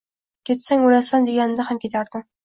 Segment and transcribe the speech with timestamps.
[0.49, 2.25] Ketsang o’lasan deganida ham ketardim